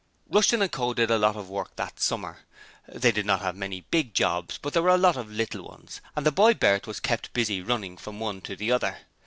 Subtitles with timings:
[0.31, 0.95] Rushton & Co.
[0.95, 2.39] did a lot of work that summer.
[2.87, 6.01] They did not have many big jobs, but there were a lot of little ones,
[6.15, 8.97] and the boy Bert was kept busy running from one to the other.